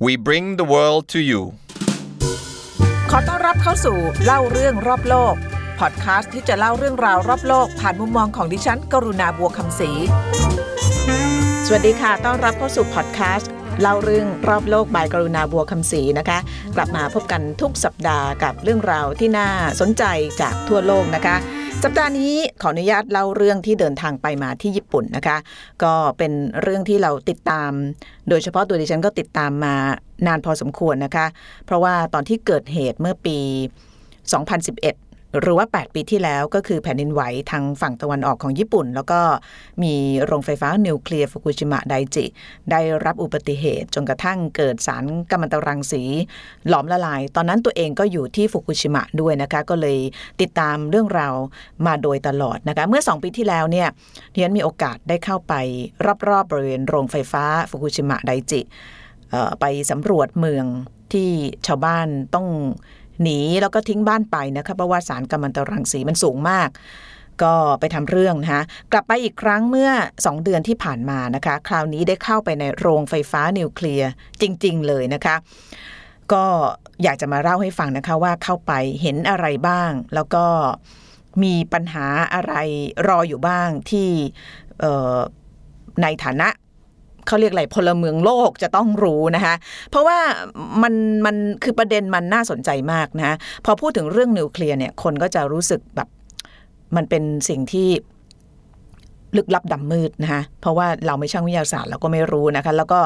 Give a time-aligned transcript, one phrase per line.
[0.00, 1.42] We bring the world to you
[3.10, 5.34] ขอต้อนรับเข้าสู่เล่าเรื่องรอบโลก
[5.80, 9.90] พอดแคสต์ที่จะเล่าเรื่องราวรอบโลก ผ่านมุมมองของดิฉัน กรุณาบัวคำศรี
[11.66, 13.50] สวัสดีค่ะ ต้อนรับเข้าสู่พอดแคสต์
[13.80, 16.38] เล่าเรื่องรอบโลกบายกรุณาบัวคำศรีนะคะ
[16.76, 19.48] กลับมาพบกันทุกสัปดาห์กับเรื่องราวที่น่า
[19.80, 20.04] สนใจ
[20.40, 21.36] จากทั่วโลกนะคะ
[21.84, 25.36] สัปดาห์นี้ขออนุญาตเล่าเรื่องที่เดินทางไปมาที่ญี่ปุ่นนะคะ
[25.82, 26.32] ก็เป็น
[26.62, 27.70] เรื่องที่เราติดตาม
[28.28, 29.74] โดยเฉพาะตัวดิฉันก็ติดตามมา
[30.26, 31.26] นานพอสมควรนะคะ
[31.64, 33.38] เพราะว่าตอนที่เกิดเหตุเมื่อปี
[34.26, 35.07] 2011
[35.40, 39.20] หรือว่า 8 ปีที่แล้วก็คือแผ่นดินไหวทางฝั่งตะวันออกของญี่ปุ่น แล้วก็
[39.82, 42.24] มีโรงไฟฟ้านิวเคลียร์ฟุกุชิมะไดจิ
[42.70, 46.02] ได้รับอุบัติเหตุจนกระทั่งเกิดสารกัมมันตรังสี
[46.68, 49.98] หลอมละลาย ตอนนั้นตัวเองก็อยู่ที่ฟุกุชิมะด้วยนะคะก็เลย
[50.40, 51.34] ติดตามเรื่องราว
[51.86, 53.88] มาโดยตลอดนะคะเมื่อ 2 ปีที่แล้วเนี่ย
[54.34, 55.54] เรียนมีโอกาสได้เข้าไป
[56.28, 58.60] รอบๆบริเวณโรงไฟฟ้าฟุกุชิมะไดจิ
[59.60, 60.66] ไปสำรวจเมือง
[61.12, 61.30] ที่
[61.66, 62.46] ชาวบ้านต้อง
[63.22, 66.68] หนีแล้วก็ทิ้งบ้านไปนะคะเพราะว่าสารกัมมันตรังสีมันสูงมาก
[67.42, 68.62] ก็ไปทำเรื่องนะคะ
[68.92, 75.36] กลับไปอีกครั้งเมื่อ 2 เดือนที่ผ่านมานะคะ คราวนี้ได้เข้าไปในโรงไฟฟ้านิวเคลียร์จริง ๆ เลยนะคะ
[76.32, 76.44] ก็
[77.02, 80.44] อยากจะมาเล่าให้ฟังนะคะว่าเข้าไปเห็นอะไรบ้าง แล้วก็
[81.42, 82.54] มีปัญหาอะไร
[83.08, 84.08] รออยู่บ้างที่
[86.02, 86.48] ในฐานะ
[87.28, 89.54] เขาเรียกอะไรพลเมืองโลกจะต้องรู้นะคะ
[89.90, 90.18] เพราะว่า
[90.82, 90.94] มัน
[91.26, 96.08] มันคือประเด็นมันน่าสนใจมากนะคะพอพูดถึงเรื่องนิวเคลียร์เนี่ยคนก็จะรู้สึกแบบ
[96.96, 97.88] มันเป็นสิ่งที่
[99.36, 103.00] ลึกลับดำมืดนะคะเพราะว่าเราไม่ช่างวิทยาศาสตร์เราก็ไม่รู้นะคะ แล้วก็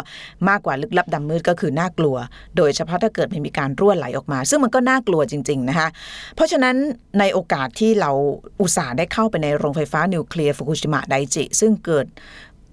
[0.49, 2.17] มากกว่าลึกลับดำมืดก็คือน่ากลัว
[2.57, 5.89] โดยเฉพาะถ้าเกิดมันมีการรั่วไหลออกมา ซึ่งมันก็น่ากลัวจริง ๆ นะคะ
[6.35, 6.77] เพราะฉะนั้น
[7.19, 8.11] ในโอกาสที่เรา
[8.61, 12.07] อุตส่าห์ได้เข้าไปในโรงไฟฟ้านิวเคลียร์ฟุกุชิมะไดจิ ซึ่งเกิด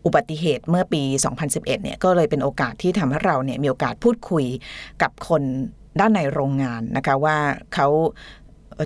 [0.06, 1.02] อุบัติเหตุเมื่อปี
[1.38, 4.46] 2011 เนี่ยก็เลยเป็นโอกาสที่ทำให้เราเนี่ยมีโอกาสพูดคุย
[5.02, 5.42] กับคน
[6.00, 7.38] ด้านในโรงงานนะคะว่า
[7.74, 7.88] เขา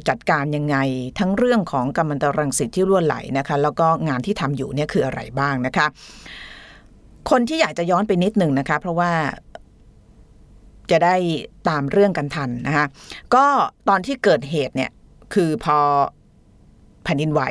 [0.10, 0.78] จัดการยังไง
[1.20, 5.88] ทั้งเรื่องของกัมมันตรังสีที่รั่วไหลนะคะแล้วก็งานที่ทำอยู่เนี่ยคืออะไรบ้างนะคะ
[7.30, 9.12] คนที่อยากจะย้อนไปนิดหนึ่งนะคะ เพราะว่า
[10.92, 11.16] จะได้
[11.70, 12.86] ตามเรื่องกันทันนะคะ
[13.36, 13.46] ก็
[13.90, 14.92] ตอนที่เกิดเหตุเนี่ย
[15.34, 15.78] คือพอ
[17.04, 17.42] แผ่นดินไหว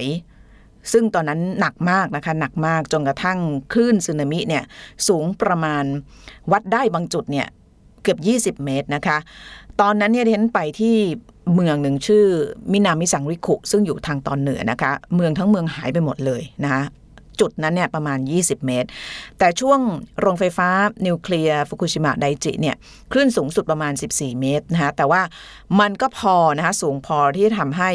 [0.92, 3.38] ซึ่งตอนนั้นหนักมากนะคะหนักมากจนกระทั่ง
[3.72, 4.64] คลื่นสึนามิเนี่ย
[5.08, 5.84] สูงประมาณ
[6.52, 7.46] วัดได้บางจุดเนี่ย
[8.02, 9.18] เกือบ 20 เมตรนะคะ
[9.80, 10.96] ตอนนั้นเนี่ยเห็นไปที่
[11.54, 12.24] เมืองหนึ่งชื่อ
[12.72, 16.84] มินามิสังริคุ ซึ่งอยู่ทางตอนเหนือนะคะ เมืองทั้งเมืองหายไปหมดเลยนะคะ
[17.40, 18.88] จุดนั้นเนี่ยประมาณ 20 เมตร
[19.38, 19.80] แต่ช่วง
[20.20, 20.68] โรงไฟฟ้า
[21.06, 22.76] นิวเคลียร์ฟุกุชิมะไดจิเนี่ย
[23.12, 25.22] คลื่นสูงสุดประมาณ 14 เมตรนะคะแต่ว่า
[25.80, 27.90] มันก็พอนะคะสูงพอที่จะทำให้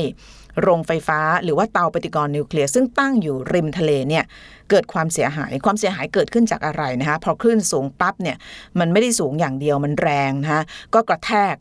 [0.61, 4.23] โรงไฟฟ้า หรือว่าเตาปฏิกรณ์นิวเคลียร์ซึ่งตั้งอยู่ริมทะเลเนี่ย
[4.69, 8.37] เกิดความเสียหายความเสียหายเกิดขึ้นจากอะไรนะคะพอคลื่นสูงปั๊บเนี่ย
[8.79, 10.63] มันไม่ได้สูงอย่างเดียวมันแรงนะคะ
[10.93, 11.55] ก็กระแทก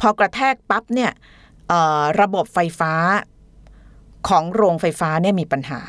[0.00, 1.10] พอกระแทกปั๊บเนี่ย
[2.20, 2.94] ระบบไฟฟ้า
[4.28, 5.82] ของโรงไฟฟ้าเนี่ยมีปัญหา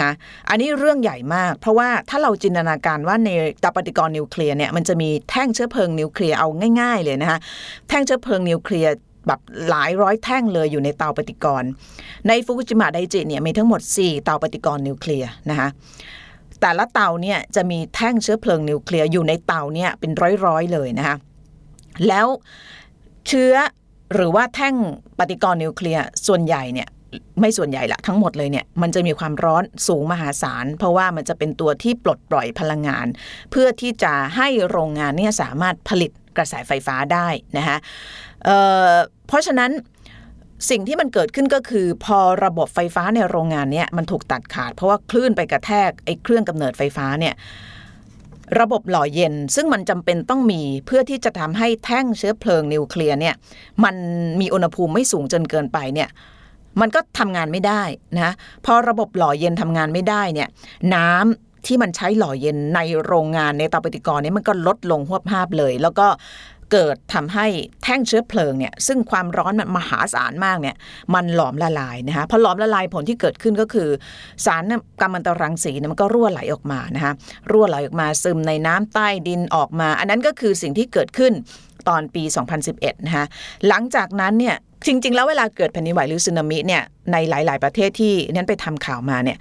[0.00, 0.12] นะ
[0.48, 6.48] อันนี้เรื่องใหญ่มาก เพราะว่าถ้าเราจินตนาการว่าในเตาปฏิกรณ์นิวเคลียร์เนี่ยมันจะมีแท่งเชื้อเพลิงนิวเคลียร์เอา
[6.80, 7.38] ง่าย ๆ เลยนะคะ
[7.88, 8.92] แท่งเชื้อเพลิงนิวเคลียร์
[9.26, 9.40] แบบ
[9.70, 11.70] หลายร้อยแท่งเลยอยู่ในเตาปฏิกรณ์
[12.28, 15.68] ในฟุกุชิมะไดจิเนี่ยมีทั้งหมด 4 เตาปฏิกรณ์นิวเคลียร์นะคะ
[16.60, 20.10] แต่ละเตาเนี่ยจะมีแท่งเชื้อเพลิงนิวเคลียร์อยู่ในเตาเนี่ยเป็น
[20.46, 21.16] ร้อยๆเลยนะคะ
[22.08, 22.26] แล้ว
[23.28, 23.54] เชื้อ
[24.14, 24.74] หรือว่าแท่ง
[25.18, 26.88] ปฏิกรณ์นิวเคลียร์ส่วนใหญ่เนี่ย
[27.40, 33.06] ไม่ส่วนใหญ่ละทั้งหมดเลยเนี่ยมันจะมีความร้อนสูงมหาศาล เพราะว่ามันจะเป็นตัวที่ปลดปล่อยพลังงาน
[33.50, 37.76] เพื่อที่จะให้โรงงานเนี่ยสามารถผลิต กระแสไฟฟ้าได้นะคะ
[38.44, 39.70] เเพราะฉะนั้น
[40.70, 47.34] สิ่งที่มันเกิดขึ้นก็คือ พอระบบไฟฟ้าในโรงงานเนี่ยมันถูกตัดขาด เพราะว่าคลื่นไปกระแทกไอ้เครื่องกำเนิดไฟฟ้าเนี่ย
[48.60, 53.34] ระบบหล่อเย็น ซึ่งมันจำเป็นต้องมีเพื่อที่จะทำให้แท่งเชื้อเพลิงนิวเคลียร์เนี่ย
[53.84, 53.94] มัน
[54.40, 56.08] มีอุณหภูมิไม่สูงจนเกินไปเนี่ย
[56.80, 57.82] มันก็ทำงานไม่ได้
[58.16, 58.32] นะ
[58.66, 60.48] พอระบบหล่อเย็นทำงานไม่ได้เนี่ย
[60.94, 66.06] น้ำ ที่มันใช้หล่อเย็นในโรงงานในเตาปฏิกรณ์นี่ยมันก็ลดลงหวบภาพเลย แล้วก็
[66.72, 67.46] เกิดทำให้
[67.82, 70.76] แท่งเชื้อเพลิงเนี่ยซึ่งความร้อนมันมหาศาลมากเนี่ย
[71.14, 73.88] มันหลอมละลายนะคะพอหลอมละลายผลที่เกิดขึ้นก็คือ
[74.46, 74.62] สาร
[75.00, 77.12] กัมมันตรังสีเนี่ยมันก็รั่วไหลออกมานะคะ
[77.50, 81.32] รั่วไหลออกมาซึมในน้ำใต้ดินออกมา อันนั้นก็คือสิ่งที่เกิดขึ้น
[81.88, 82.22] ตอนปี
[82.64, 83.26] 2011 นะคะ
[83.68, 84.56] หลังจากนั้นเนี่ย
[84.86, 89.38] จริง ๆ แล้วเวลาเกิดแผ่นดินไหวหรือสึนามิเนี่ยในหลาย ๆ ประเทศที่นั้นไปทำข่าวมาเนี่ย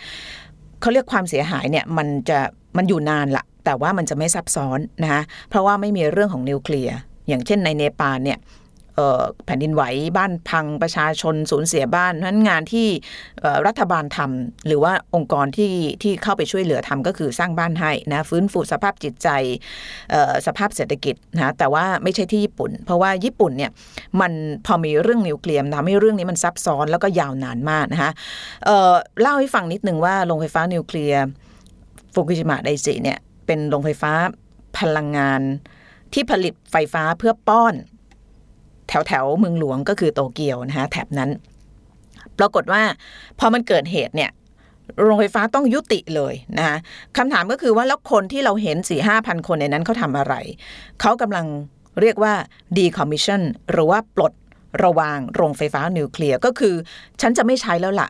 [0.83, 2.39] เขาเรียกความเสียหายเนี่ยมันจะ
[2.77, 6.97] มันอยู่นานละแต่ว่ามันจะไม่ซับซ้อนนะคะเพราะว่าไม่มีเรื่องของนิวเคลียร์
[7.27, 8.39] อย่างเช่นในเนปาลเนี่ย
[9.45, 9.84] แผ่นดินไหว
[10.18, 12.88] บ้านพังประชาชนสูญเสียบ้านนั้นงานที่
[13.68, 19.30] รัฐบาลทำหรือว่าองค์กรที่ที่เข้าไปช่วยเหลือทำก็คือสร้างบ้านให้นะฟื้นฟูสภาพจิตใจ
[20.48, 23.72] สภาพเศรษฐกิจนะแต่ว่าไม่ใช่ที่ญี่ปุ่น เพราะว่าญี่ปุ่นเนี่ย
[24.22, 24.31] มัน
[24.66, 28.12] พอมีเรื่องนิวเคลียร์ทำให้เรื่องนี้มันซับซ้อนแล้วก็ยาวนานมากนะคะ
[28.66, 31.24] เเล่าให้ฟังนิดนึงว่าโรงไฟฟ้านิวเคลียร์
[32.13, 34.12] ฟุกุชิมะไดจิเนี่ยเป็นโรงไฟฟ้า
[34.80, 35.42] พลังงาน
[36.13, 37.74] ที่ผลิตไฟฟ้าเพื่อป้อน
[38.94, 41.30] แถวแถวๆเมืองหลวงก็คือโตเกียวนะคะแถบนั้น
[42.40, 42.81] ปรากฏว่า
[43.40, 44.31] พอมันเกิดเหตุเนี่ย
[45.01, 46.78] โรงไฟฟ้าต้องยุติเลยนะคะ
[47.18, 50.34] คำถามก็คือว่าแล้วคนที่เราเห็น4ี่ห้าพันคนในนั้นเขาทำอะไร
[51.01, 51.45] เขากำลัง
[52.01, 52.34] เรียกว่า
[52.78, 53.42] decommission
[53.72, 54.34] หรือว่าปลด
[54.84, 56.75] ระวางโรงไฟฟ้านิวเคลียร์ก็คือ
[57.22, 58.10] ฉันจะไม่ใช้แล้วล่ะ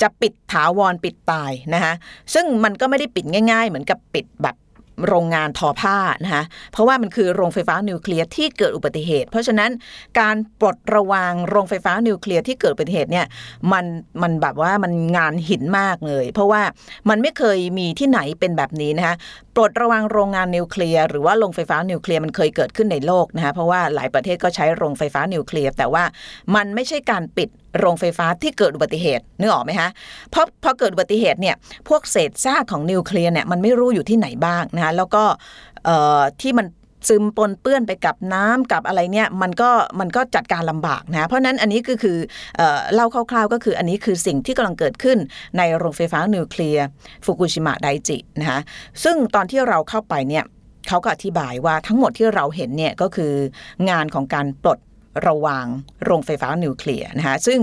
[0.00, 1.94] จะปิดถาวรปิดตายนะคะ
[2.34, 4.56] ซึ่งมันก็ไม่ได้ปิดง่าย ๆ เหมือนกับปิดแบบ
[5.06, 9.70] โรงงานทอผ้านะคะเพราะว่ามันคือโรงไฟฟ้านิวเคลียร์ที่เกิดอุบัติเหตุ เพราะฉะนั้น
[10.20, 13.26] การปลดระวางโรงไฟฟ้านิวเคลียร์ที่เกิดอุบัติเหตุเนี่ย
[13.72, 13.84] มัน
[14.22, 16.62] มันแบบว่ามันงานหินมากเลย เพราะว่า
[17.08, 19.14] มันไม่เคยมีที่ไหนเป็นแบบนี้นะคะ
[19.56, 26.04] ปลดระวางโรงงานนิวเคลียร์หรือว่าโรงไฟฟ้านิวเคลียร์มันเคยเกิดขึ้นในโลกนะคะเพราะว่าหลายประเทศก็ใช้โรงไฟฟ้านิวเคลียร์แต่ว่า
[26.54, 27.48] มันไม่ใช่การปิด
[27.78, 29.90] โรงไฟฟ้าที่เกิดอุบัติเหตุนึกออกไหมคะ
[30.30, 31.56] เพราะพอเกิดอุบัติเหตุเนี่ย
[31.88, 35.22] พวกเศษซากของนิวเคลียร์เนี่ยมันไม่รู้อยู่ที่ไหนบ้างนะคะแล้วก็
[36.42, 36.66] ที่มัน
[37.08, 39.70] ซึมปนเปื้อนไปกับน้ำกับอะไรเนี่ยมันก็
[40.00, 42.18] มันก็จัดการลำบากนะเพราะฉะนั้นอันนี้ก็คือ
[42.56, 45.18] เออเล่าคร่าวๆ ก็คืออันนี้คือสิ่งที่กำลังเกิดขึ้น
[45.58, 46.84] ในโรงไฟฟ้านิวเคลียร์
[47.24, 48.60] ฟุกุชิมะไดจินะคะ
[49.04, 50.44] ซึ่งตอนที่เราเข้าไปเนี่ย
[50.88, 53.32] เขาก็อธิบายว่าทั้งหมดที่เราเห็นเนี่ยก็คือ
[53.90, 54.78] งานของการปลด
[55.26, 55.66] ระวาง
[56.04, 57.60] โรงไฟฟ้านิวเคลียร์นะคะซึ่ง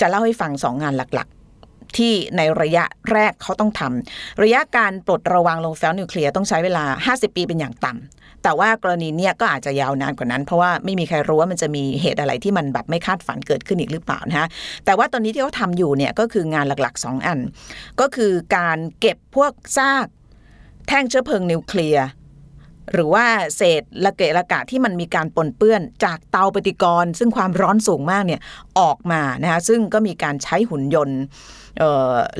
[0.00, 14.48] จะเล่าให้ฟังสองงานหลักๆ ที่ในระยะแรกเขาต้องทำระยะการปลดระวางโรงไฟฟ้านิวเคลียร์ต้องใช้เวลา 50 ปีเป็นอย่างต่ำแต่ว่ากรณีเนี้ยก็อาจจะยาวนานกว่านั้น เพราะว่าไม่มีใครรู้ว่ามันจะมีเหตุอะไรที่มันแบบไม่คาดฝันเกิดขึ้นอีกหรือเปล่านะฮะ
[14.84, 17.38] แต่ว่าตอนนี้ที่เขาทำอยู่เนี่ยก็คืองานหลักๆ 2 อัน
[18.00, 20.06] ก็คือการเก็บพวกซาก
[20.88, 22.06] แท่งเชื้อเพลิงนิวเคลียร์
[22.92, 23.26] หรือว่า
[23.56, 28.40] เศษระเกะระกะที่มันมีการปนเปื้อนจากเตาปฏิกรณ์ ซึ่งความร้อนสูงมากเนี่ย
[28.80, 31.20] ออกมานะคะซึ่งก็มีการใช้หุ่นยนต์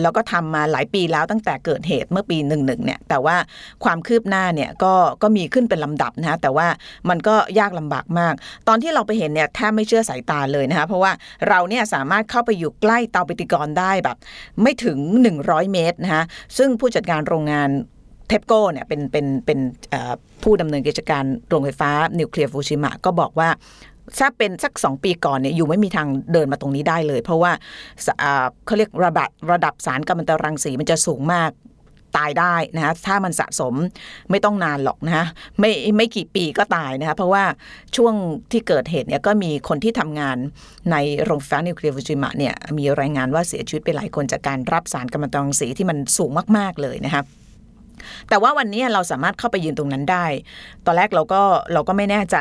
[0.02, 3.36] แล้วก็ทำมาหลายปีแล้วตั้งแต่เกิดเหตุเมื่อปีหนึ่งหนึ่งเนี่ยแต่ว่า
[3.84, 6.66] ความคืบหน้าเนี่ยก็ก็มีขึ้นเป็นลำดับนะคะแต่ว่า
[7.08, 8.34] มันก็ยากลำบากมาก
[8.68, 11.12] ตอนที่เราไปเห็นเนี่ยแทบไม่เชื่อสายตาเลยนะคะเพราะว่า
[11.48, 14.16] เราเนี่ยสามารถเข้าไปอยู่ใกล้เตาปฏิกรณ์ได้แบบ
[14.62, 14.98] ไม่ถึง
[15.36, 16.24] 100 เมตรนะคะ
[16.58, 17.70] ซึ่งผู้จัดการโรงงาน
[18.30, 19.58] เทปโก้เนี่ยเป็นเป็นเป็น
[20.42, 23.48] ผู้ดำเนินกิจการโรงไฟฟ้านิวเคลียร์ฟุกุชิมะก็บอกว่า
[24.18, 27.52] ถ้าเป็นสักสองปีก่อนเนี่ยอยู่ไม่มีทางเดินมาตรงนี้ได้เลย เพราะว่า
[28.66, 31.50] เขาเรียกระดับระดับสารกัมมันตรังสีมันจะสูงมาก
[32.16, 33.74] ตายได้นะคะถ้ามันสะสม
[34.30, 35.26] ไม่ต้องนานหรอกนะคะ
[35.60, 37.44] ไม่ไม่กี่ปีก็ตายนะคะเพราะว่า
[37.96, 38.14] ช่วง
[38.52, 40.36] ที่เกิดเหตุเนี่ยก็มีคนที่ทำงาน
[40.92, 47.22] ในโรงไฟฟ้านิวเคลียร์ฟุกุชิมะเนี่ยมีรายงานว่าเสียชีวิตไปหลายคนจากการรับสารกัมมันตรังสีที่มันสูงมาก ๆเลยนะคะ
[48.28, 50.26] แต่ว่าวันนี้เราสามารถเข้าไปยืนตรงนั้นได้
[50.86, 51.42] ตอนแรกเราก็
[51.72, 52.36] เราก็ไม่แน่ใจ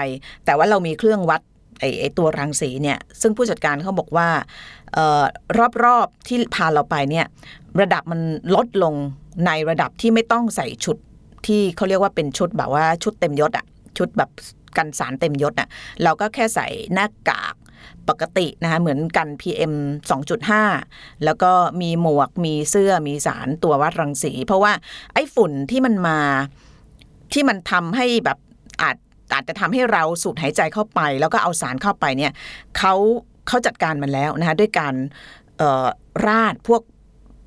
[0.45, 1.41] แต่ว่าเรามีเครื่องวัด
[1.79, 4.27] ไอ้ไอตัวรังสีเนี่ยซึ่งผู้จัดการเขาบอกว่า
[4.93, 5.23] เอ่อ
[5.83, 7.25] รอบๆที่พาเราไปเนี่ย
[7.81, 8.21] ระดับมัน
[8.55, 8.93] ลดลง
[9.45, 10.97] ในระดับที่ไม่ต้องใส่ชุด
[11.45, 13.65] ที่เขาเรียกว่าเป็นชุดแบบว่าชุดเต็มยศอะ
[13.97, 14.29] ชุดแบบ
[14.77, 15.69] กันสารเต็มยศอะ
[16.03, 17.55] เราก็แค่ใส่หน้ากาก
[18.09, 19.73] ปกตินะคะเหมือนกัน PM
[20.49, 21.51] 2.5 แล้วก็
[21.81, 24.73] มีหมวกมีเสื้อมีสารตัววัดรังสี เพราะว่า
[25.13, 26.19] ไอ้ฝุ่นที่มันมา
[27.33, 28.37] ที่มันทำให้แบบ
[28.81, 28.95] อาจ
[29.33, 32.31] อาจจะทำให้เราสูดหายใจเข้าไป แล้วก็เอาสารเข้าไปเนี่ย
[32.77, 32.93] เขา
[33.47, 34.93] เขาจัดการมันแล้วนะคะด้วยการ
[36.25, 36.81] ราดพวก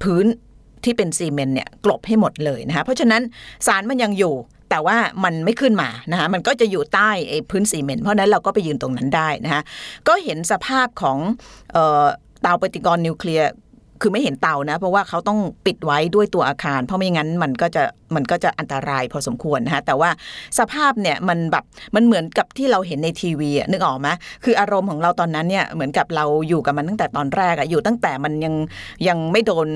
[0.03, 0.27] พื้น
[0.85, 3.23] ที่เป็นซีเมนต์เนี่ยกลบให้หมดเลยนะคะเพราะฉะนั้น
[3.67, 4.35] สารมันยังอยู่
[4.73, 9.63] แต่ว่ามันไม่ขึ้นมานะคะมันก็จะอยู่ใต้ไอ้พื้นซีเมนต์เพราะนั้นเราก็ไปยืนตรงนั้นได้นะคะ
[10.09, 11.19] ก็เห็นสภาพของ
[11.73, 12.05] เอ่อ
[12.43, 13.51] เตาปฏิกรณ์นิวเคลียร์
[14.03, 17.83] คือไม่เห็นเตานะ เพราะว่าเขาต้องปิดไว้ด้วยตัวอาคาร เพราะไม่งั้นมันก็จะ
[18.15, 20.11] มันก็จะอันตรายพอสมควรนะคะแต่ว่า
[20.59, 24.09] สภาพเนี่ยมันแบบมันเหมือนกับที่เราเห็นในทีวีนึกออกไหม
[24.45, 28.55] คืออารมณ์ของเราตอนนั้นเนี่ยเหมือนกับเราอยู่กับมันตั้งแต่ตอนแรกอะอยู่ตั้งแต่มันยัง
[29.09, 29.67] ยังไม่โดน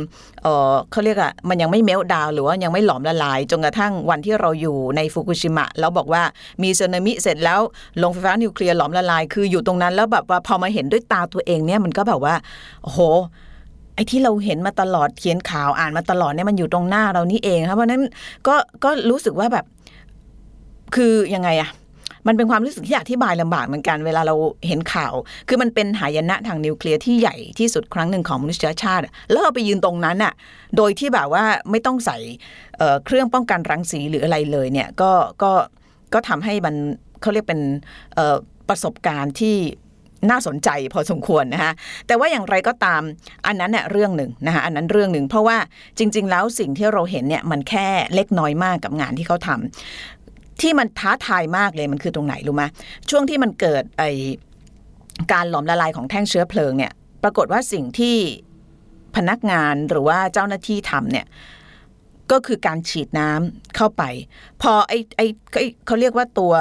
[0.42, 6.22] เออเขาเรียกอะมันยังไม่เมลดาวหรือว่ายังไม่หลอมละลายจนกระทั่งวันที่เราอยู่ในฟุกุชิมะแล้วบอกว่า
[6.62, 7.60] มีสึนามิเสร็จแล้ว
[7.98, 12.34] โรงไฟฟ้านิวเคลียร์หลอมละลาย คืออยู่ตรงนั้นแล้วแบบว่าพอมาเห็นด้วยตาตัวเองเนี่ยมันก็แบบว่า
[12.84, 13.00] โอ้โห
[13.96, 18.02] ไอ้ที่เราเห็นมาตลอดเขียนข่าวอ่านมาตลอดเนี่ยมันอยู่ตรงหน้าเรานี่เองครับเพราะนั้น
[18.46, 19.64] ก็ก็รู้สึกว่าแบบ
[20.94, 21.70] คือยังไงอะ
[22.26, 24.34] มันเป็นความรู้สึกที่อธิบายลำบากเหมือนกันเวลาเรา
[24.66, 25.14] เห็นข่าว
[25.48, 30.32] คือมันเป็นหายนะทางนิวเคลียร์ที่ใหญ่ที่สุดครั้งหนึ่งของมนุษยชาติ แล้วเราไปยืนตรงนั้นอะ
[30.76, 32.16] โดยที่แบบว่าไม่ต้องใส่
[32.76, 35.12] เเครื่องป้องกันรังสีหรืออะไรเลยเนี่ยก็
[35.42, 35.52] ก็
[36.12, 36.74] ก็ทำให้มัน
[37.20, 37.60] เขาเรียกเป็น
[38.68, 39.56] ประสบการณ์ที่
[40.30, 41.72] น่าสนใจพอสมควรนะคะ
[42.06, 43.02] แต่ว่าอย่างไรก็ตาม
[43.46, 45.56] อันนั้นเนี่ยเรื่องหนึ่งนะคะอันนั้นเรื่องหนึ่งเพราะว่า
[45.98, 52.64] จริง ๆ แล้วสิ่งที่เราเห็นเนี่ยมันแค่เล็กน้อยมากกับงานที่เขาทำที่มันท้าทายมากเลยมันคือตรงไหนรู้ไหม
[53.10, 54.02] ช่วงที่มันเกิดไอ
[55.32, 56.92] การหลอมละลายของแท่งเชื้อเพลิงเนี่ย
[57.22, 58.16] ปรากฏว่าสิ่งที่
[59.16, 61.26] พนักงานหรือว่าเจ้าหน้าที่ทำเนี่ย
[62.30, 64.02] ก็คือการฉีดน้ำเข้าไป
[64.62, 65.22] พอไอไอ
[65.86, 66.54] เขาเรียกว่าตัว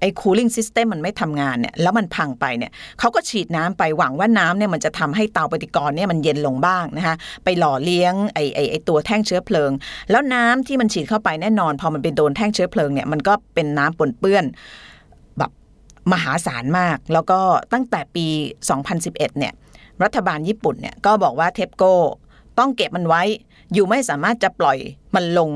[0.00, 9.70] ไอ้ cooling system มันไม่ทำงานเนี่ยแล้วมันพังไปเนี่ยเขาก็ฉีดน้ำไปหวังว่าน้ำเนี่ยมันจะทำให้เตาปฏิกรณ์เนี่ยมันเย็นลงบ้างนะคะไปหล่อเลี้ยงไอ้ไอ้ไอ้ตัวแท่งเชื้อเพลิง
[10.10, 14.44] แล้วน้ำที่มันฉีดเข้าไปแน่นอน พอมันไปโดนแท่งเชื้อเพลิงเนี่ยมันก็เป็นน้ำปนเปื้อน
[15.38, 15.50] แบบ
[16.12, 17.40] มหาศาลมาก แล้วก็
[17.72, 18.26] ตั้งแต่ปี
[18.82, 19.52] 2011เนี่ย
[20.02, 21.94] รัฐบาลญี่ปุ่นเนี่ยก็บอกว่าเทปโก้
[22.58, 23.22] ต้องเก็บมันไว้
[23.72, 24.78] อยู่ไม่สามารถจะปล่อย
[25.14, 25.50] มันลง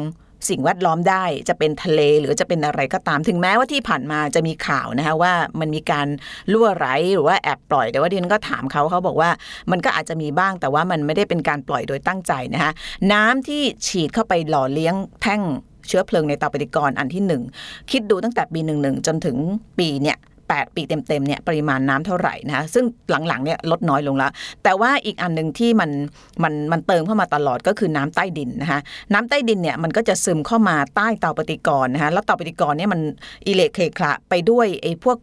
[0.50, 6.06] สิ่งแวดล้อมได้จะเป็นทะเลหรือจะเป็นอะไรก็ตาม ถึงแม้ว่าที่ผ่านมาจะมีข่าวนะคะว่ามันมีการ
[6.52, 9.30] ล่วไหลหรือว่าแอบปล่อยแต่ว่าดินก็ถามเขาเขาบอกว่า
[9.70, 12.72] มันก็อาจจะมีบ้างแต่ว่ามันไม่ได้เป็นการปล่อยโดยตั้งใจนะคะ
[13.12, 15.42] น้ำที่ฉีดเข้าไปหล่อเลี้ยงแท่ง
[15.88, 17.42] เชื้อเพลิงในเตาปฏิกรณ์อันที่หนึ่ง
[17.90, 19.36] คิดดูตั้งแต่ปีหนึ่งหนึ่งจนถึง
[19.78, 20.18] ปีเนี่ย
[20.58, 22.84] 8 ปีเต็มๆเนี่ยปริมาณน้ำเท่าไหร่นะคะซึ่ง
[23.28, 24.30] หลังๆเนี่ยลดน้อยลงแล้ว
[24.64, 25.90] แต่ว่าอีกอันหนึ่งที่มัน
[26.42, 28.80] มันมันเติมเข้ามาตลอดก็คือน้ำใต้ดินนะคะ
[29.12, 33.00] น้ำใต้ดินเนี่ยมันก็จะซึมเข้ามาใต้เตาปฏิกรณ์นะคะแล้วเตาปฏิกรณ์เนี่ยมัน
[33.46, 35.18] อิเล็กเคคละไปด้วยไอ้พวก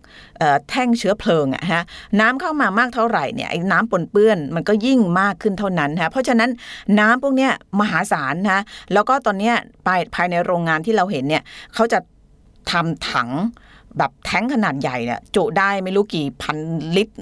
[0.69, 1.83] แท่งเชื้อเพลิงอะฮะ
[2.19, 6.49] น้ำเข้ามามากเท่าไหร่เนี่ยไอ้น้ำปนเปื้อนมันก็ยิ่งมากขึ้นเท่านั้นนะเพราะฉะนั้น
[6.99, 8.59] น้ำพวกเนี้ยมหาศาลนะ
[8.93, 9.55] แล้วก็ตอนเนี้ย
[10.15, 11.43] ภายในโรงงานที่เราเห็นเนี่ย
[11.75, 11.99] เขาจะ
[12.71, 13.29] ทำถัง
[13.97, 16.57] แบบแท้งขนาดใหญ่เนี่ยจุได้ไม่รู้กี่พัน
[16.95, 17.15] ลิตร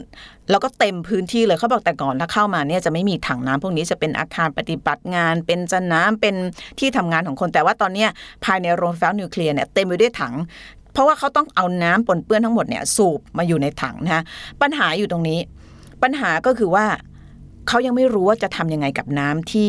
[0.50, 6.36] แล้วก็เต็มพื้นที่เลยเขาบอกแต่ก่อนถ้าเข้ามาเนี่ยจะไม่มีถังน้ำพวกนี้จะเป็นอาคารปฏิบัติงาน เป็นจะน้ำเป็น
[6.80, 8.06] ที่ทำงานของคน แต่ว่าตอนนี้
[8.46, 10.34] ภายในโรงไฟฟ้านิวเคลียร์เนี่ยเต็มไปด้วยถัง
[10.94, 14.24] เพราะว่าเขาต้องเอาน้ำปนเปื้อนทั้งหมดเนี่ยสูบมาอยู่ในถังนะ
[14.62, 15.40] ปัญหาอยู่ตรงนี้
[16.04, 16.86] ปัญหาก็คือว่า
[17.68, 19.68] เขายังไม่รู้ว่าจะทำยังไงกับน้ำที่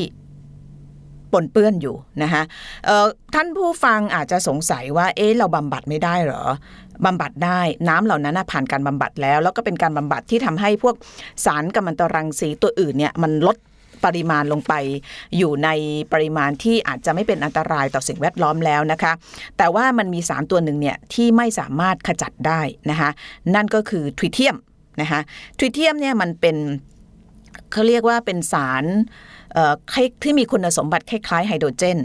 [1.32, 2.42] ปนเปื้อนอยู่นะคะ
[3.34, 6.42] ท่านผู้ฟังอาจจะสงสัยว่าเอ๊ะเราบำบัดไม่ได้เหรอ
[7.04, 10.94] บำบัดได้น้ำเหล่านั้นผ่านการบำบัดแล้ว แล้วก็เป็นการบำบัดที่ทำให้พวก
[11.44, 13.56] สารกัมมันตรังสีตัวอื่นเนี่ยมันลด
[14.04, 14.74] ปริมาณลงไป
[15.36, 15.68] อยู่ใน
[16.12, 19.12] ปริมาณที่อาจจะไม่เป็นอันตรายต่อสิ่งแวดล้อมแล้วนะคะ
[19.58, 22.60] แต่ว่ามันมีสารตัวหนึ่งเนี่ยที่ไม่สามารถขจัดได้
[22.90, 23.10] นะคะ
[23.54, 24.56] นั่นก็คือทริเทียม
[25.00, 25.20] นะคะ
[25.58, 26.56] ทริเทียมเนี่ยมันเป็น
[27.72, 28.84] เขาเรียกว่าเป็นสาร
[30.22, 31.98] ที่มีคุณสมบัติคล้ายๆไฮโดรเจน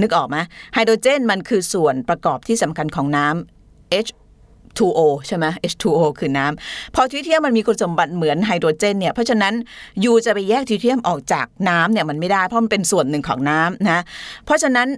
[0.00, 0.36] นึกออกไหม
[0.74, 4.10] ไฮโดรเจนมันคือส่วนประกอบที่สำคัญของน้ำ H
[4.78, 9.54] 2O ใช่ไหม H2O คือน้ำพอทิเทียมมันมีคุณสมบัติเหมือนไฮโดรเจนเนี่ยเพราะฉะนั้น
[10.04, 14.02] ยูจะไปแยกทิเทียมออกจากน้ำเนี่ยมันไม่ได้เพราะมันเป็นส่วนหนึ่งของน้ำนะ
[14.44, 14.88] เพราะฉะนั้น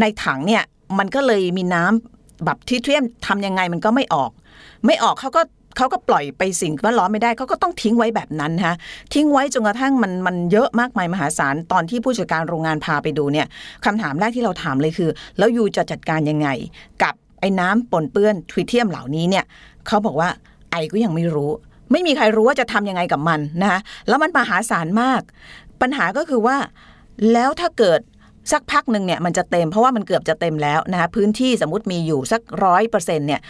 [0.00, 0.62] ในถังเนี่ย
[0.98, 4.30] มันก็เลยมีน้ำแบบทิเทียมทำยังไงมันก็ไม่ออก
[4.86, 5.42] ไม่ออกเขาก็
[5.76, 8.74] เขาก็ปล่อยไปสิ่งแวดล้อมไม่ได้เขาก็ต้องทิ้งไว้แบบนั้นฮะ
[9.14, 13.46] ทิ้งไว้จนกระทั่งมันมันเยอะมากมายมหาศาลตอนที่ผู้จัดการโรงงานพาไปดูเนี่ย
[13.84, 16.48] คำถามแรกที่เราถามเลยคือ แล้วยูจะจัดการยังไง
[17.02, 19.44] กับไอ้น้ำปนเปื้อนทวิเทียมเหล่านี้เนี่ย
[19.86, 20.28] เขาบอกว่า
[20.70, 21.50] ไอก็ยังไม่รู้
[21.92, 25.22] ไม่มีใครรู้ว่าจะทำยังไงกับมันนะคะแล้วมันมหาศาลมาก
[25.80, 26.56] ปัญหาก็คือว่า
[27.32, 28.00] แล้วถ้าเกิด
[28.52, 33.40] สักพักหนึ่งเนี่ยมันจะเต็มเพราะว่ามันเกือบจะเต็มแล้วนะคะพื้นที่สมมติมีอยู่สักร้อยเปอร์เซ็นต์เนี่ย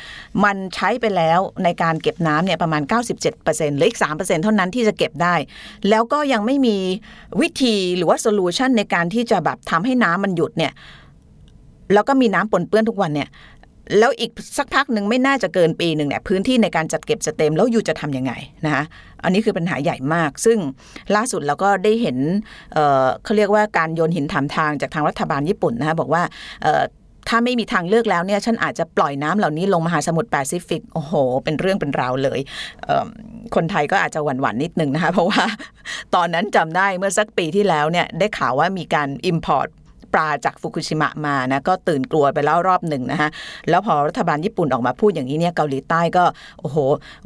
[0.45, 3.21] มันใช้ไปแล้วในการเก็บน้ำเนี่ยประมาณ 97%
[3.59, 5.35] เซ็นต์หลืออีกสามเท่านั้นที่จะเก็บได้
[5.89, 6.77] แล้วก็ยังไม่มี
[7.41, 10.73] วิธีหรือว่า solution ในการที่จะแบบทำให้น้ำมันหยุดเนี่ย
[11.95, 13.29] แล้วก็มีน้ำปนเปื้อนทุกวันเนี่ย
[13.99, 18.33] แล้วอีกสักพักหนึ่งไม่น่าจะเกินปีหนึ่งเนี่ยพื้นที่ในการจัดเก็บจะเต็มแล้วอยู่จะทำยังไง
[18.65, 18.85] นะคะ
[19.25, 20.59] อันนี้คือปัญหาใหญ่มาก ซึ่ง
[21.17, 22.17] ล่าสุดเราก็ได้เห็น
[22.73, 26.23] เเขาเรียกว่าการโยนหินถามทางจากทางรัฐบาลญี่ปุ่นนะคะบอกว่า
[27.29, 31.13] ถ้าไม่มีทางเลือกแล้วเนี่ยฉันอาจจะปล่อยน้ำเหล่านี้ลงมหาสมุทรแปซิฟิกโอ้โห
[31.45, 32.41] เป็นเรื่องเป็นราวเลย
[33.55, 35.45] คนไทยก็อาจจะหวั่นหวั่นนิดนึงนะคะ เพราะว่า
[36.15, 39.69] ตอนนั้นจำได้เมื่อสักปีที่แล้วเนี่ยได้ข่าวว่ามีการ import
[40.15, 43.29] ปลาจากฟุกุชิมะมานะก็ตื่นกลัวไปแล้วรอบหนึ่งนะคะ
[43.71, 46.25] แล้วพอรัฐบาลญี่ปุ่นออกมาพูดอย่างนี้เนี่ยเกาหลีใต้ก็
[46.61, 46.77] โอ้โห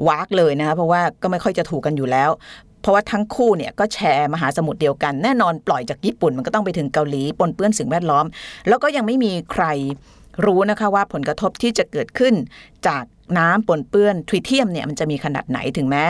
[0.08, 2.30] วากเลยนะคะเพราะว่าก็ไม่ค่อยจะถูกกันอยู่แล้ว
[2.82, 8.24] เพราะว่าทั้งคู่เนี่ยก็แชร์มหาสมุทรเดียวกันแน่นอนปล่อยจากญี่ปุ่นมันก็ต้องไปถึงเกาหลีปนเปื้อนสิ่งแวดล้อม
[8.68, 9.64] แล้วก็ยังไม่มีใคร
[10.44, 12.34] รู้นะคะว่าผลกระทบที่จะเกิดขึ้น
[12.86, 13.04] จาก
[13.38, 16.04] น้ำปนเปื้อนทริเทียมเนี่ยมันจะมีขนาดไหนถึงแม้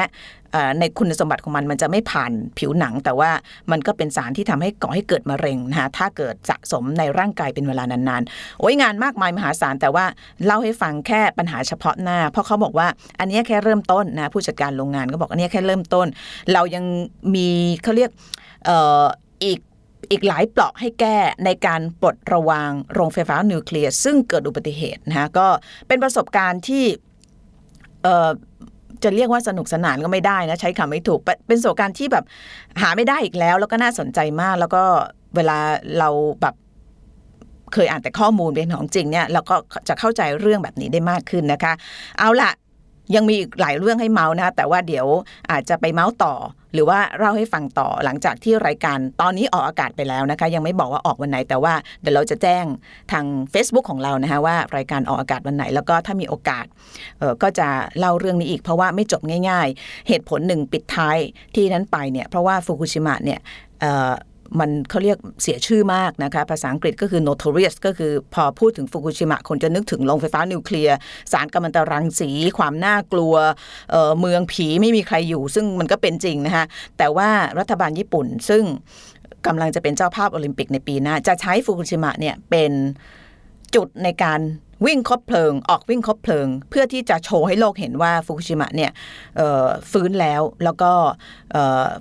[0.81, 3.31] ในคุณสมบัติของมันมันจะไม่ผ่านผิวหนัง แต่ว่า
[3.71, 10.05] มันก็เป็นสารที่ทำให้ก่อให้เกิดมะเร็งนะคะถ้าเกิดสะสมในร่างกายเป็นเวลานานๆ โอ้ยงานมากมายมหาศาลแต่ว่า
[10.45, 16.07] เล่าให้ฟังแค่ปัญหาเฉพาะหน้า เพราะเขาบอกว่าอันนี้แค่เริ่มต้นนะผู้จัดการโรงงานก็บอกอันนี้แค่เริ่มต้น
[16.53, 16.85] เรายัง
[17.35, 17.49] มี
[17.83, 18.11] เขาเรียก
[19.45, 19.59] อีก
[20.11, 25.47] อีกหลายเปราะให้แก้ในการปลดระวางโรงไฟฟ้านิวเคลียร์ซึ่งเกิดอุบัติเหตุนะคะก็
[25.89, 26.85] เป็นประสบการณ์ที่
[29.03, 32.25] จะเรียกว่าสนุกสนานก็ไม่ได้นะใช้คำไม่ถูกเป็นเป็นประสบการณ์ที่แบบ
[32.81, 34.83] หาไม่ได้อีกแล้ว แล้วก็น่าสนใจมาก แล้วก็
[35.37, 35.59] เวลา
[35.99, 36.09] เรา
[36.43, 36.55] แบบ
[37.73, 39.57] เคยอ่านแต่ข้อมูลเป็นของจริงเนี่ยเราก็
[39.89, 41.73] จะเข้าใจเรื่องแบบนี้ได้มากขึ้นนะคะ
[42.19, 42.51] เอาล่ะ
[43.15, 45.07] ยังมีอีกหลายเรื่องให้เมาส์นะคะแต่ว่าเดี๋ยว
[45.51, 46.35] อาจจะไปเมาส์ต่อ
[46.75, 52.65] หรือว่าเล่าให้ฟังต่อหลังจากที่รายการตอนนี้ออกอากาศไปแล้วนะคะ ยังไม่บอกว่าออกวันไหน แต่ว่าเดี๋ยวเราจะแจ้ง
[53.13, 56.67] ทาง Facebook ของเรานะคะว่ารายการออกอากาศวันไหน แล้วก็ถ้ามีโอกาส
[57.19, 57.69] เออก็จะ
[57.99, 61.17] เล่าเรื่องนี้อีกเพราะว่าไม่จบง่าย ๆ เหตุผลหนึ่งปิดท้าย
[61.55, 63.41] ที่นั้นไปเนี่ยเพราะว่าฟุกุชิมะเนี่ย
[63.85, 64.13] ออ
[64.61, 70.97] มันเขาเรียกเสียชื่อมากนะคะ ภาษาอังกฤษก็คือ notorious ก็คือพอพูดถึงฟุกุชิมะคนจะนึกถึงโรงไฟฟ้านิวเคลียร์
[71.33, 73.35] สารกัมมันตรังสี ความน่ากลัว
[73.91, 76.65] เเมืองผีไม่มีใครอยู่ ซึ่งมันก็เป็นจริงนะคะ
[76.99, 78.63] แต่ว่ารัฐบาลญี่ปุ่นซึ่ง
[79.47, 82.73] กำลังจะเป็นเจ้าภาพโอลิมปิกในปีหน้า จะใช้ฟุกุชิมะเนี่ยเป็น
[83.75, 84.41] จุดในการ
[84.87, 88.91] วิ่งคบเพลิง ออกวิ่งคบเพลิง เพื่อที่จะโชว์ให้โลกเห็นว่าฟุกุชิมะเนี่ย
[89.91, 90.91] ฟื้นแล้วแล้วก็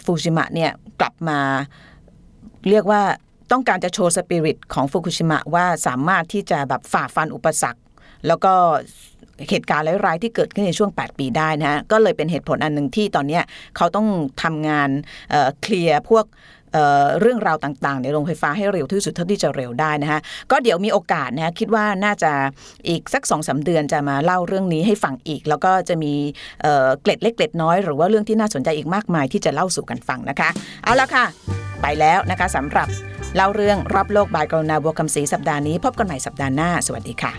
[0.04, 1.40] ฟุกุชิมะเนี่ยกลับมา
[2.70, 3.02] เรียกว่า
[3.52, 7.82] ต้องการจะโชว์สปิริตของฟุกุชิมะว่าสามารถที่จะแบบฝ่าฟันอุปสรรค
[8.28, 8.54] แล้วก็
[9.50, 13.40] เหตุการณ์ร้ายๆที่เกิดขึ้นในช่วง 8 ปีได้นะฮะก็เลยเป็นเหตุผลอันหนึ่งที่ตอนนี้
[13.78, 14.08] เขาต้อง
[14.44, 14.90] ทำงาน
[15.30, 16.26] เเคลียร์พวก
[16.74, 20.20] เเรื่องราวต่างๆ ในโรงไฟฟ้าให้เร็วที่สุดเท่าที่จะเร็วได้นะฮะ
[20.52, 22.32] ก็เดี๋ยวมีโอกาสนะฮะคิดว่าน่าจะ
[22.88, 26.14] อีกสักสองสาเดือนจะมาเล่าเรื่องนี้ให้ฟังอีก แล้วก็จะมี
[26.62, 30.50] เเกล็ดเล็กเกล็ดน้อย หรือว่าเรื่องที่น่าสนใจอีกมากมายที่จะเล่าสู่กันฟังนะคะ
[30.84, 31.26] เอาละค่ะ
[31.82, 32.88] ไปแล้วนะคะสำหรับ
[33.36, 37.34] เล่าเรื่องรอบโลกบายกรุณาบัวคำศรีสัปดาห์นี้ พบกันใหม่สัปดาห์หน้า สวัสดีค่ะ